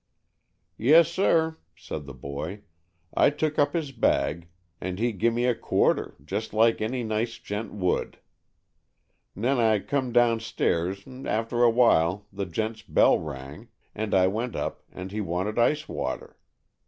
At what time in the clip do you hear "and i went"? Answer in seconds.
13.93-14.55